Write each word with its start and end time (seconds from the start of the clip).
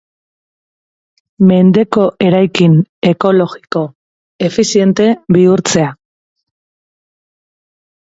Mendeko 1.49 2.05
eraikin 2.27 2.77
ekologiko-efiziente 3.09 5.07
bihurtzea. 5.37 5.91